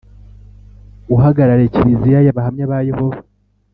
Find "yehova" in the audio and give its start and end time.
2.89-3.19